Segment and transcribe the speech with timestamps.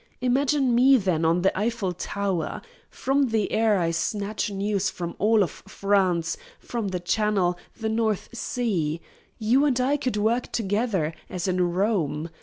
[0.19, 2.63] Imagine me, then, on the Eiffel Tower.
[2.89, 8.27] From the air I snatch news from all of France, from the Channel, the North
[8.33, 8.99] Sea.
[9.37, 12.31] You and I could work together, as in Rome.